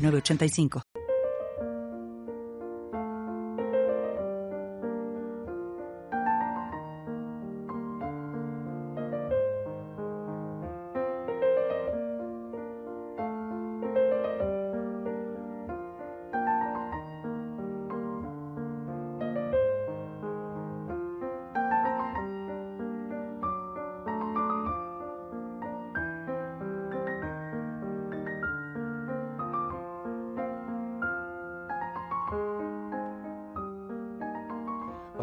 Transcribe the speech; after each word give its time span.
85 0.00 0.89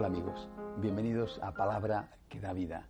Amigos, 0.07 0.47
bienvenidos 0.77 1.37
a 1.43 1.53
Palabra 1.53 2.15
que 2.29 2.39
da 2.39 2.53
vida. 2.53 2.87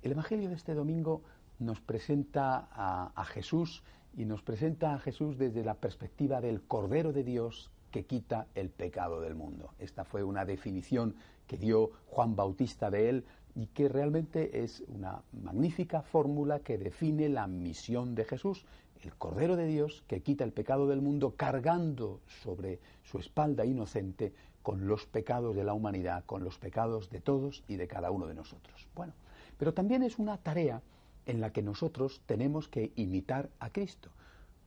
El 0.00 0.12
Evangelio 0.12 0.48
de 0.48 0.54
este 0.54 0.72
domingo 0.72 1.20
nos 1.58 1.82
presenta 1.82 2.66
a, 2.72 3.24
Jesús 3.26 3.82
y 4.16 4.24
nos 4.24 4.40
presenta 4.40 4.94
a 4.94 4.98
Jesús 4.98 5.36
desde 5.36 5.62
la 5.62 5.74
perspectiva 5.74 6.40
del 6.40 6.62
Cordero 6.62 7.12
de 7.12 7.24
Dios 7.24 7.70
que 7.90 8.06
quita 8.06 8.46
el 8.54 8.70
pecado 8.70 9.20
del 9.20 9.34
mundo. 9.34 9.74
Esta 9.78 10.06
fue 10.06 10.22
una 10.22 10.46
definición 10.46 11.14
que 11.46 11.58
dio 11.58 11.90
Juan 12.06 12.34
Bautista 12.36 12.90
de 12.90 13.10
él 13.10 13.24
y 13.54 13.66
que 13.66 13.90
realmente 13.90 14.64
es 14.64 14.82
una 14.88 15.20
magnífica 15.32 16.00
fórmula 16.00 16.60
que 16.60 16.78
define 16.78 17.28
la 17.28 17.48
misión 17.48 18.14
de 18.14 18.24
Jesús, 18.24 18.64
el 19.02 19.14
Cordero 19.14 19.56
de 19.56 19.66
Dios 19.66 20.04
que 20.06 20.22
quita 20.22 20.44
el 20.44 20.52
pecado 20.52 20.86
del 20.86 21.02
mundo 21.02 21.34
cargando 21.36 22.20
sobre 22.42 22.80
su 23.02 23.18
espalda 23.18 23.66
inocente 23.66 24.32
con 24.62 24.86
los 24.86 25.06
pecados 25.06 25.56
de 25.56 25.64
la 25.64 25.74
humanidad, 25.74 26.24
con 26.24 26.44
los 26.44 26.58
pecados 26.58 27.10
de 27.10 27.20
todos 27.20 27.64
y 27.68 27.76
de 27.76 27.88
cada 27.88 28.10
uno 28.10 28.26
de 28.26 28.34
nosotros. 28.34 28.88
Bueno, 28.94 29.14
pero 29.58 29.74
también 29.74 30.02
es 30.02 30.18
una 30.18 30.38
tarea 30.38 30.82
en 31.26 31.40
la 31.40 31.52
que 31.52 31.62
nosotros 31.62 32.22
tenemos 32.26 32.68
que 32.68 32.92
imitar 32.96 33.50
a 33.58 33.70
Cristo. 33.70 34.10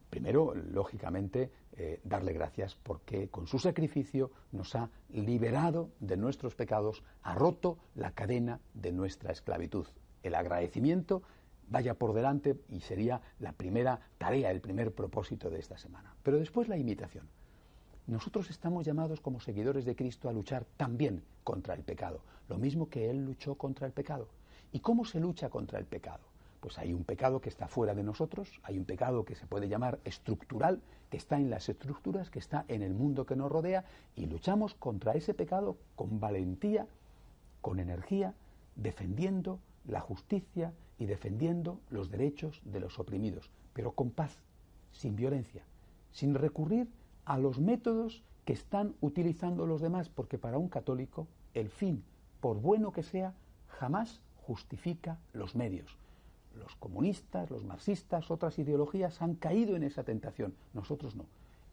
Primero, 0.09 0.53
lógicamente, 0.53 1.51
eh, 1.75 1.99
darle 2.03 2.33
gracias 2.33 2.75
porque 2.75 3.29
con 3.29 3.47
su 3.47 3.57
sacrificio 3.57 4.29
nos 4.51 4.75
ha 4.75 4.89
liberado 5.09 5.89
de 5.99 6.17
nuestros 6.17 6.53
pecados, 6.53 7.03
ha 7.23 7.33
roto 7.33 7.79
la 7.95 8.11
cadena 8.11 8.59
de 8.75 8.91
nuestra 8.91 9.31
esclavitud. 9.31 9.87
El 10.21 10.35
agradecimiento 10.35 11.23
vaya 11.67 11.95
por 11.95 12.13
delante 12.13 12.55
y 12.69 12.81
sería 12.81 13.21
la 13.39 13.53
primera 13.53 13.99
tarea, 14.19 14.51
el 14.51 14.61
primer 14.61 14.93
propósito 14.93 15.49
de 15.49 15.59
esta 15.59 15.77
semana. 15.77 16.13
Pero 16.21 16.37
después 16.37 16.67
la 16.67 16.77
imitación. 16.77 17.27
Nosotros 18.05 18.49
estamos 18.49 18.85
llamados 18.85 19.21
como 19.21 19.39
seguidores 19.39 19.85
de 19.85 19.95
Cristo 19.95 20.27
a 20.27 20.33
luchar 20.33 20.65
también 20.75 21.23
contra 21.45 21.73
el 21.73 21.83
pecado, 21.83 22.19
lo 22.49 22.57
mismo 22.57 22.89
que 22.89 23.09
Él 23.09 23.23
luchó 23.23 23.55
contra 23.55 23.87
el 23.87 23.93
pecado. 23.93 24.27
¿Y 24.73 24.79
cómo 24.81 25.05
se 25.05 25.21
lucha 25.21 25.49
contra 25.49 25.79
el 25.79 25.85
pecado? 25.85 26.19
Pues 26.59 26.77
hay 26.77 26.93
un 26.93 27.05
pecado 27.05 27.39
que 27.39 27.47
está 27.47 27.69
fuera 27.69 27.95
de 27.95 28.03
nosotros, 28.03 28.59
hay 28.63 28.77
un 28.77 28.83
pecado 28.83 29.23
que 29.23 29.35
se 29.35 29.47
puede 29.47 29.69
llamar 29.69 29.99
estructural, 30.03 30.81
que 31.09 31.15
está 31.15 31.37
en 31.37 31.49
las 31.49 31.69
estructuras, 31.69 32.29
que 32.29 32.39
está 32.39 32.65
en 32.67 32.81
el 32.81 32.93
mundo 32.93 33.25
que 33.25 33.37
nos 33.37 33.49
rodea, 33.49 33.85
y 34.17 34.25
luchamos 34.25 34.73
contra 34.73 35.13
ese 35.13 35.33
pecado 35.33 35.77
con 35.95 36.19
valentía, 36.19 36.87
con 37.61 37.79
energía, 37.79 38.33
defendiendo 38.75 39.59
la 39.87 40.01
justicia 40.01 40.73
y 40.99 41.05
defendiendo 41.05 41.79
los 41.89 42.11
derechos 42.11 42.61
de 42.65 42.81
los 42.81 42.99
oprimidos, 42.99 43.49
pero 43.73 43.93
con 43.93 44.11
paz, 44.11 44.37
sin 44.91 45.15
violencia, 45.15 45.63
sin 46.11 46.35
recurrir 46.35 46.89
a 47.25 47.37
los 47.37 47.59
métodos 47.59 48.23
que 48.45 48.53
están 48.53 48.95
utilizando 49.01 49.65
los 49.65 49.81
demás, 49.81 50.09
porque 50.09 50.37
para 50.37 50.57
un 50.57 50.69
católico 50.69 51.27
el 51.53 51.69
fin, 51.69 52.03
por 52.41 52.59
bueno 52.59 52.91
que 52.91 53.03
sea, 53.03 53.33
jamás 53.67 54.21
justifica 54.35 55.19
los 55.33 55.55
medios. 55.55 55.97
Los 56.55 56.75
comunistas, 56.75 57.49
los 57.49 57.63
marxistas, 57.63 58.29
otras 58.29 58.59
ideologías 58.59 59.21
han 59.21 59.35
caído 59.35 59.75
en 59.75 59.83
esa 59.83 60.03
tentación, 60.03 60.53
nosotros 60.73 61.15
no. 61.15 61.25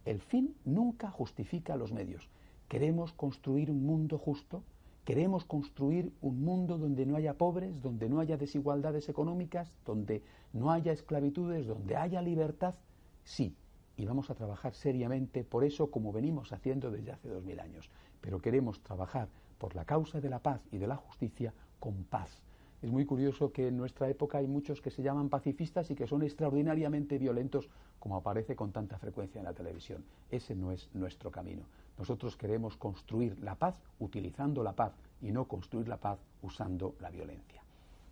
El 0.05 0.21
fin 0.21 0.55
nunca 0.65 1.11
justifica 1.11 1.75
los 1.75 1.91
medios. 1.91 2.29
Queremos 2.67 3.11
construir 3.13 3.69
un 3.69 3.85
mundo 3.85 4.17
justo, 4.17 4.63
queremos 5.05 5.45
construir 5.45 6.11
un 6.21 6.43
mundo 6.43 6.77
donde 6.77 7.05
no 7.05 7.15
haya 7.15 7.37
pobres, 7.37 7.81
donde 7.81 8.09
no 8.09 8.19
haya 8.19 8.37
desigualdades 8.37 9.09
económicas, 9.09 9.77
donde 9.85 10.23
no 10.53 10.71
haya 10.71 10.91
esclavitudes, 10.91 11.67
donde 11.67 11.97
haya 11.97 12.21
libertad, 12.21 12.75
sí, 13.23 13.55
y 14.01 14.05
vamos 14.05 14.31
a 14.31 14.33
trabajar 14.35 14.73
seriamente 14.73 15.43
por 15.43 15.63
eso 15.63 15.91
como 15.91 16.11
venimos 16.11 16.51
haciendo 16.53 16.89
desde 16.89 17.11
hace 17.11 17.29
dos 17.29 17.43
mil 17.43 17.59
años. 17.59 17.87
Pero 18.19 18.41
queremos 18.41 18.81
trabajar 18.81 19.27
por 19.59 19.75
la 19.75 19.85
causa 19.85 20.19
de 20.19 20.27
la 20.27 20.39
paz 20.39 20.59
y 20.71 20.79
de 20.79 20.87
la 20.87 20.95
justicia 20.95 21.53
con 21.79 22.03
paz. 22.05 22.41
Es 22.81 22.89
muy 22.89 23.05
curioso 23.05 23.51
que 23.51 23.67
en 23.67 23.77
nuestra 23.77 24.09
época 24.09 24.39
hay 24.39 24.47
muchos 24.47 24.81
que 24.81 24.89
se 24.89 25.03
llaman 25.03 25.29
pacifistas 25.29 25.91
y 25.91 25.95
que 25.95 26.07
son 26.07 26.23
extraordinariamente 26.23 27.19
violentos, 27.19 27.69
como 27.99 28.15
aparece 28.15 28.55
con 28.55 28.71
tanta 28.71 28.97
frecuencia 28.97 29.37
en 29.37 29.45
la 29.45 29.53
televisión. 29.53 30.03
Ese 30.31 30.55
no 30.55 30.71
es 30.71 30.89
nuestro 30.95 31.29
camino. 31.29 31.61
Nosotros 31.99 32.35
queremos 32.35 32.77
construir 32.77 33.37
la 33.43 33.53
paz 33.53 33.75
utilizando 33.99 34.63
la 34.63 34.73
paz 34.73 34.93
y 35.21 35.31
no 35.31 35.45
construir 35.47 35.87
la 35.87 35.97
paz 35.97 36.17
usando 36.41 36.95
la 36.99 37.11
violencia. 37.11 37.61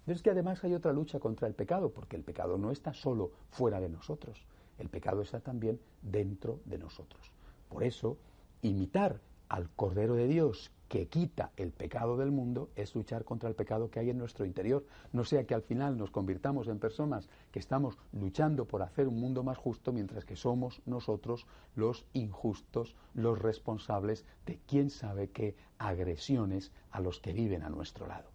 Pero 0.05 0.15
es 0.15 0.21
que 0.21 0.29
además 0.29 0.63
hay 0.63 0.75
otra 0.75 0.93
lucha 0.93 1.19
contra 1.19 1.47
el 1.47 1.55
pecado, 1.55 1.89
porque 1.89 2.15
el 2.15 2.23
pecado 2.23 2.59
no 2.59 2.69
está 2.69 2.93
solo 2.93 3.31
fuera 3.49 3.79
de 3.79 3.89
nosotros. 3.89 4.45
El 4.79 4.89
pecado 4.89 5.21
está 5.21 5.39
también 5.39 5.79
dentro 6.01 6.59
de 6.65 6.79
nosotros. 6.79 7.31
Por 7.69 7.83
eso, 7.83 8.17
imitar 8.61 9.21
al 9.49 9.69
Cordero 9.71 10.15
de 10.15 10.27
Dios 10.27 10.71
que 10.87 11.07
quita 11.07 11.51
el 11.55 11.71
pecado 11.71 12.17
del 12.17 12.31
mundo 12.31 12.69
es 12.75 12.95
luchar 12.95 13.23
contra 13.23 13.47
el 13.47 13.55
pecado 13.55 13.91
que 13.91 13.99
hay 13.99 14.09
en 14.09 14.17
nuestro 14.17 14.45
interior. 14.45 14.85
No 15.13 15.23
sea 15.23 15.45
que 15.45 15.53
al 15.53 15.61
final 15.61 15.97
nos 15.97 16.09
convirtamos 16.09 16.67
en 16.67 16.79
personas 16.79 17.29
que 17.51 17.59
estamos 17.59 17.97
luchando 18.11 18.65
por 18.65 18.81
hacer 18.81 19.07
un 19.07 19.19
mundo 19.19 19.43
más 19.43 19.57
justo 19.57 19.93
mientras 19.93 20.25
que 20.25 20.35
somos 20.35 20.81
nosotros 20.85 21.45
los 21.75 22.05
injustos, 22.13 22.95
los 23.13 23.39
responsables 23.39 24.25
de 24.47 24.59
quién 24.67 24.89
sabe 24.89 25.29
qué 25.29 25.55
agresiones 25.77 26.71
a 26.89 27.01
los 27.01 27.19
que 27.19 27.33
viven 27.33 27.61
a 27.63 27.69
nuestro 27.69 28.07
lado. 28.07 28.31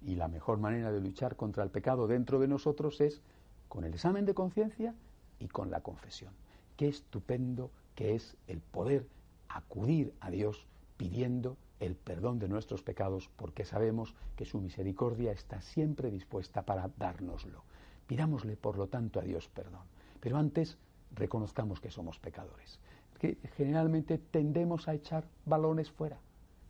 Y 0.00 0.14
la 0.14 0.28
mejor 0.28 0.58
manera 0.58 0.92
de 0.92 1.00
luchar 1.00 1.34
contra 1.34 1.64
el 1.64 1.70
pecado 1.70 2.06
dentro 2.06 2.38
de 2.38 2.46
nosotros 2.48 3.00
es 3.00 3.20
con 3.68 3.84
el 3.84 3.94
examen 3.94 4.24
de 4.26 4.34
conciencia 4.34 4.94
y 5.38 5.48
con 5.48 5.70
la 5.70 5.80
confesión. 5.80 6.32
Qué 6.76 6.88
estupendo 6.88 7.70
que 7.94 8.14
es 8.14 8.36
el 8.46 8.60
poder 8.60 9.06
acudir 9.48 10.12
a 10.20 10.30
Dios 10.30 10.66
pidiendo 10.96 11.56
el 11.80 11.94
perdón 11.94 12.38
de 12.38 12.48
nuestros 12.48 12.82
pecados 12.82 13.30
porque 13.36 13.64
sabemos 13.64 14.14
que 14.36 14.46
su 14.46 14.60
misericordia 14.60 15.32
está 15.32 15.60
siempre 15.60 16.10
dispuesta 16.10 16.62
para 16.62 16.90
dárnoslo. 16.96 17.62
Pidámosle, 18.06 18.56
por 18.56 18.78
lo 18.78 18.88
tanto, 18.88 19.20
a 19.20 19.22
Dios 19.22 19.48
perdón. 19.48 19.82
Pero 20.20 20.36
antes 20.38 20.78
reconozcamos 21.14 21.80
que 21.80 21.90
somos 21.90 22.18
pecadores. 22.18 22.78
Que 23.18 23.36
generalmente 23.56 24.18
tendemos 24.18 24.88
a 24.88 24.94
echar 24.94 25.24
balones 25.44 25.90
fuera. 25.90 26.18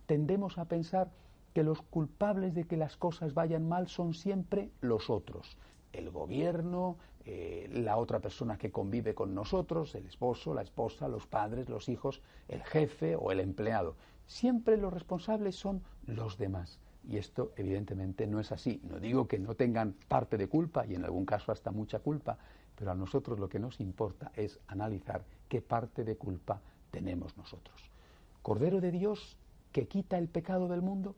Tendemos 0.06 0.58
a 0.58 0.66
pensar 0.66 1.10
que 1.52 1.62
los 1.62 1.82
culpables 1.82 2.54
de 2.54 2.64
que 2.64 2.76
las 2.76 2.96
cosas 2.96 3.34
vayan 3.34 3.68
mal 3.68 3.88
son 3.88 4.14
siempre 4.14 4.70
los 4.80 5.10
otros. 5.10 5.56
El 5.92 6.10
gobierno, 6.10 6.96
eh, 7.28 7.68
la 7.72 7.96
otra 7.96 8.20
persona 8.20 8.56
que 8.56 8.70
convive 8.70 9.12
con 9.12 9.34
nosotros, 9.34 9.96
el 9.96 10.06
esposo, 10.06 10.54
la 10.54 10.62
esposa, 10.62 11.08
los 11.08 11.26
padres, 11.26 11.68
los 11.68 11.88
hijos, 11.88 12.22
el 12.46 12.62
jefe 12.62 13.16
o 13.16 13.32
el 13.32 13.40
empleado. 13.40 13.96
Siempre 14.26 14.76
los 14.76 14.92
responsables 14.92 15.56
son 15.56 15.82
los 16.06 16.38
demás. 16.38 16.78
Y 17.02 17.16
esto 17.16 17.52
evidentemente 17.56 18.28
no 18.28 18.38
es 18.38 18.52
así. 18.52 18.80
No 18.84 19.00
digo 19.00 19.26
que 19.26 19.40
no 19.40 19.56
tengan 19.56 19.96
parte 20.06 20.36
de 20.38 20.48
culpa 20.48 20.86
y 20.86 20.94
en 20.94 21.04
algún 21.04 21.26
caso 21.26 21.50
hasta 21.50 21.72
mucha 21.72 21.98
culpa, 21.98 22.38
pero 22.76 22.92
a 22.92 22.94
nosotros 22.94 23.40
lo 23.40 23.48
que 23.48 23.58
nos 23.58 23.80
importa 23.80 24.30
es 24.36 24.60
analizar 24.68 25.24
qué 25.48 25.60
parte 25.60 26.04
de 26.04 26.16
culpa 26.16 26.60
tenemos 26.92 27.36
nosotros. 27.36 27.90
Cordero 28.42 28.80
de 28.80 28.92
Dios 28.92 29.36
que 29.72 29.88
quita 29.88 30.16
el 30.16 30.28
pecado 30.28 30.68
del 30.68 30.80
mundo, 30.80 31.16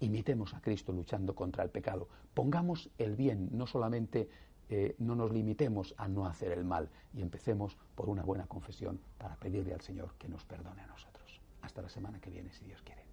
imitemos 0.00 0.52
a 0.54 0.60
Cristo 0.60 0.92
luchando 0.92 1.36
contra 1.36 1.62
el 1.62 1.70
pecado. 1.70 2.08
Pongamos 2.34 2.90
el 2.98 3.14
bien 3.14 3.50
no 3.52 3.68
solamente 3.68 4.28
eh, 4.70 4.94
no 4.98 5.14
nos 5.14 5.32
limitemos 5.32 5.94
a 5.98 6.08
no 6.08 6.26
hacer 6.26 6.52
el 6.52 6.64
mal 6.64 6.88
y 7.12 7.22
empecemos 7.22 7.76
por 7.94 8.08
una 8.08 8.22
buena 8.22 8.46
confesión 8.46 9.00
para 9.18 9.36
pedirle 9.36 9.74
al 9.74 9.80
Señor 9.80 10.14
que 10.18 10.28
nos 10.28 10.44
perdone 10.44 10.82
a 10.82 10.86
nosotros. 10.86 11.40
Hasta 11.62 11.82
la 11.82 11.88
semana 11.88 12.20
que 12.20 12.30
viene, 12.30 12.52
si 12.52 12.64
Dios 12.64 12.82
quiere. 12.82 13.04